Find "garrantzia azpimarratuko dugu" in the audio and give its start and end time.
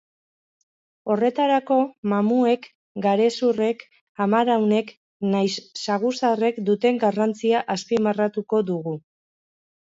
7.05-8.97